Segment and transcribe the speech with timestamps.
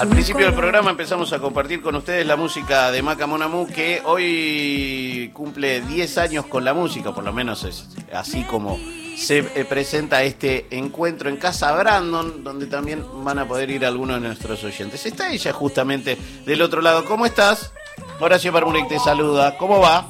[0.00, 4.00] Al principio del programa empezamos a compartir con ustedes la música de Maca Monamu, que
[4.04, 8.78] hoy cumple 10 años con la música, por lo menos es así como
[9.16, 14.20] se eh, presenta este encuentro en Casa Brandon, donde también van a poder ir algunos
[14.20, 15.06] de nuestros oyentes.
[15.06, 16.16] Está ella justamente
[16.46, 17.04] del otro lado.
[17.04, 17.72] ¿Cómo estás?
[18.18, 19.56] Horacio Parmurek te saluda.
[19.56, 20.08] ¿Cómo va?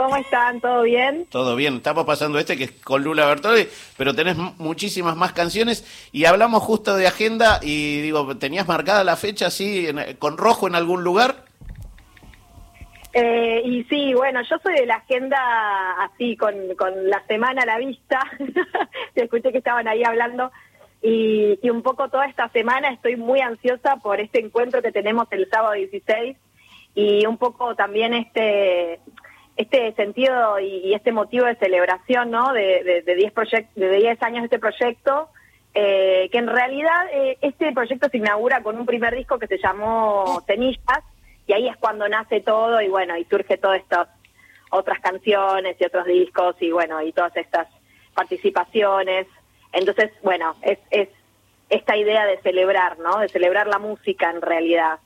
[0.00, 0.62] ¿Cómo están?
[0.62, 1.26] ¿Todo bien?
[1.26, 1.76] Todo bien.
[1.76, 3.68] Estamos pasando este que es con Lula Bertoli,
[3.98, 9.16] pero tenés muchísimas más canciones y hablamos justo de agenda y digo, ¿tenías marcada la
[9.16, 11.44] fecha así con rojo en algún lugar?
[13.12, 15.36] Eh, y sí, bueno, yo soy de la agenda
[16.02, 18.20] así, con, con la semana a la vista.
[19.14, 20.50] Escuché que estaban ahí hablando.
[21.02, 25.28] Y, y, un poco toda esta semana estoy muy ansiosa por este encuentro que tenemos
[25.30, 26.38] el sábado 16
[26.94, 28.98] y un poco también este
[29.56, 32.52] este sentido y, este motivo de celebración, ¿no?
[32.52, 35.28] De 10 de, de de diez años de este proyecto,
[35.74, 39.58] eh, que en realidad eh, este proyecto se inaugura con un primer disco que se
[39.58, 41.04] llamó Cenillas,
[41.46, 44.08] y ahí es cuando nace todo y bueno, y surge todas estas
[44.70, 47.68] otras canciones y otros discos y bueno, y todas estas
[48.14, 49.26] participaciones.
[49.72, 51.08] Entonces, bueno, es, es
[51.68, 53.18] esta idea de celebrar, ¿no?
[53.18, 54.98] De celebrar la música en realidad.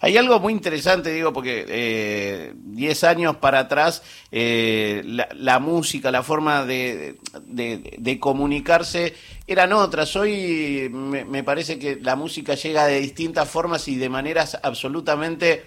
[0.00, 6.22] Hay algo muy interesante, digo, porque 10 eh, años para atrás eh, la, música, la
[6.22, 7.16] forma de,
[8.20, 9.14] comunicarse
[9.46, 10.14] eran otras.
[10.16, 15.64] Hoy me, parece que la música llega de distintas formas y de maneras absolutamente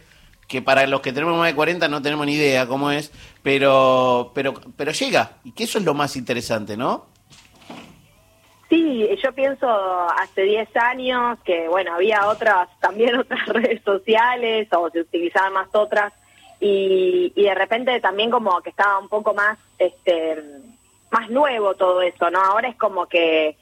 [0.47, 3.11] que para los que tenemos más de 40 no tenemos ni idea cómo es,
[3.43, 7.16] pero, pero, pero llega, y que eso es lo más interesante, ¿no?
[8.69, 14.89] Sí, yo pienso hace 10 años que, bueno, había otras, también otras redes sociales o
[14.89, 16.13] se utilizaban más otras
[16.59, 20.43] y, y de repente también como que estaba un poco más, este,
[21.11, 22.39] más nuevo todo eso, ¿no?
[22.41, 23.55] Ahora es como que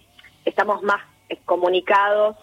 [0.43, 1.01] estamos más
[1.43, 2.37] comunicados,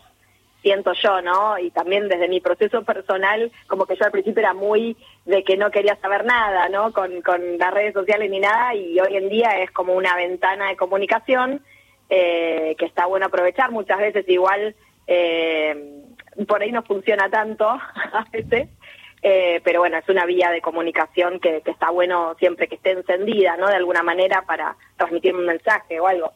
[0.60, 1.58] siento yo, ¿no?
[1.58, 5.56] Y también desde mi proceso personal, como que yo al principio era muy de que
[5.56, 6.92] no quería saber nada, ¿no?
[6.92, 10.68] Con, con las redes sociales ni nada y hoy en día es como una ventana
[10.68, 11.60] de comunicación
[12.14, 13.70] eh, que está bueno aprovechar.
[13.70, 16.04] Muchas veces igual eh,
[16.46, 18.68] por ahí no funciona tanto a veces,
[19.22, 22.90] eh, pero bueno, es una vía de comunicación que, que, está bueno siempre que esté
[22.90, 23.66] encendida, ¿no?
[23.66, 26.34] De alguna manera para transmitir un mensaje o algo.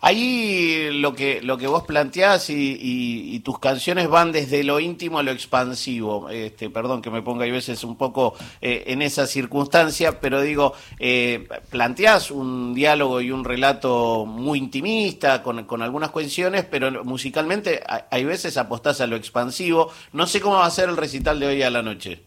[0.00, 5.22] Ahí lo que, lo que vos planteás y, tus canciones van desde lo íntimo a
[5.22, 6.28] lo expansivo.
[6.28, 10.74] Este, perdón que me ponga a veces un poco eh, en esa circunstancia, pero digo,
[10.98, 17.82] eh, planteás un diálogo y un relato muy intimista con, con algunas cuestiones, pero musicalmente
[18.10, 19.90] hay veces apostás a lo expansivo.
[20.12, 22.22] No sé cómo va a ser el recital de hoy a la noche.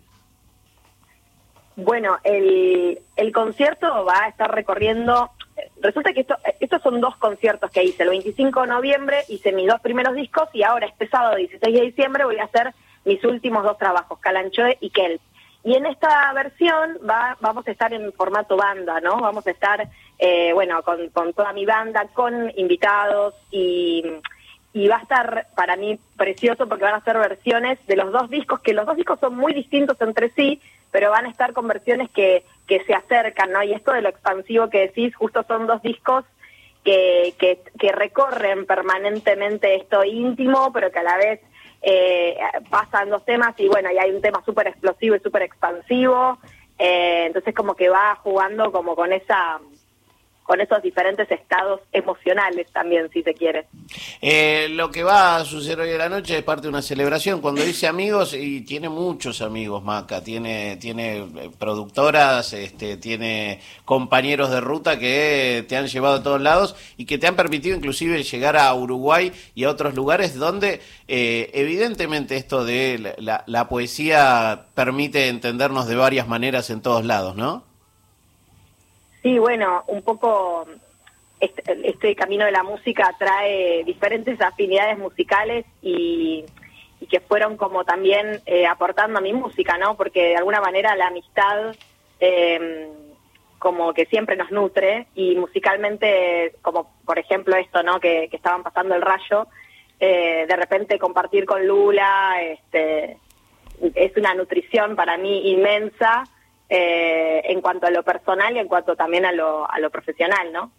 [1.76, 5.31] Bueno, el, el concierto va a estar recorriendo
[5.81, 8.03] resulta que esto, estos son dos conciertos que hice.
[8.03, 11.81] El 25 de noviembre hice mis dos primeros discos y ahora este sábado 16 de
[11.81, 12.74] diciembre voy a hacer
[13.06, 15.19] mis últimos dos trabajos, Calanchoe y Kel.
[15.64, 19.18] Y en esta versión va, vamos a estar en formato banda, ¿no?
[19.18, 19.88] Vamos a estar,
[20.18, 24.03] eh, bueno, con, con toda mi banda, con invitados y,
[24.74, 28.30] y va a estar para mí precioso porque van a ser versiones de los dos
[28.30, 31.68] discos, que los dos discos son muy distintos entre sí, pero van a estar con
[31.68, 33.64] versiones que que se acercan, ¿no?
[33.64, 36.26] Y esto de lo expansivo que decís, justo son dos discos
[36.84, 41.42] que, que, recorren permanentemente esto íntimo, pero que a la vez
[41.82, 42.38] eh,
[42.70, 46.40] pasan dos temas y bueno, y hay un tema súper explosivo y súper expansivo,
[46.80, 49.60] eh, entonces como que va jugando como con esa
[50.51, 53.67] con esos diferentes estados emocionales también, si se quiere.
[54.22, 57.39] Eh, lo que va a suceder hoy en la noche es parte de una celebración.
[57.39, 64.51] Cuando dice amigos, y tiene muchos amigos, Maca, tiene, tiene eh, productoras, este, tiene compañeros
[64.51, 68.22] de ruta que te han llevado a todos lados y que te han permitido inclusive
[68.22, 75.29] llegar a Uruguay y a otros lugares donde eh, evidentemente esto de la poesía permite
[75.29, 77.71] entendernos de varias maneras en todos lados, ¿no?
[79.22, 80.66] Sí, bueno, un poco
[81.40, 86.45] este, este, camino de la música trae diferentes afinidades musicales y,
[87.10, 89.98] que fueron como también eh, aportando a mi música, ¿no?
[89.98, 91.75] Porque de alguna manera la amistad
[92.19, 92.88] em,
[93.60, 98.00] como que siempre nos nutre y musicalmente, como por ejemplo esto, ¿no?
[98.00, 99.48] Que, estaban pasando el rayo,
[100.00, 103.18] eh, de repente compartir con Lula, este,
[103.95, 106.24] es una nutrición para mí inmensa
[106.73, 110.53] eh, en cuanto a lo personal y en cuanto también a lo, a lo profesional,
[110.53, 110.71] ¿no?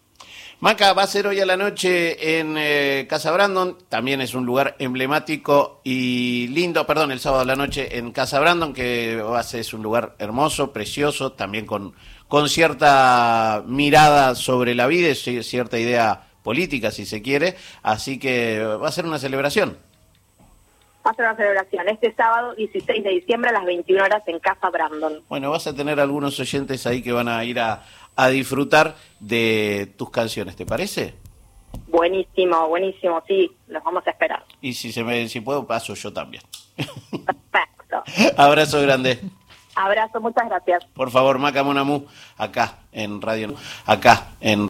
[0.59, 4.43] Maca va a ser hoy a la noche en eh, Casa Brandon, también es un
[4.43, 9.21] lugar emblemático y lindo, perdón, el sábado a la noche en Casa Brandon, que
[9.53, 11.93] es un lugar hermoso, precioso, también con,
[12.27, 18.87] con cierta mirada sobre la vida, cierta idea política, si se quiere, así que va
[18.87, 19.77] a ser una celebración.
[21.03, 25.21] Ser una celebración este sábado 16 de diciembre a las 21 horas en Casa Brandon.
[25.29, 27.83] Bueno, vas a tener algunos oyentes ahí que van a ir a,
[28.15, 31.13] a disfrutar de tus canciones, ¿te parece?
[31.87, 34.43] Buenísimo, buenísimo, sí, los vamos a esperar.
[34.61, 36.43] Y si se me, si puedo paso yo también.
[36.75, 38.03] Perfecto.
[38.37, 39.19] Abrazo grande.
[39.75, 40.85] Abrazo, muchas gracias.
[40.93, 42.05] Por favor, Maca Monamú,
[42.37, 43.55] acá en Radio,
[43.85, 44.61] acá en